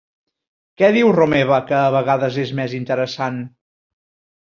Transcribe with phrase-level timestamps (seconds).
[0.81, 3.43] Què diu Romeva que a vegades és més interessant?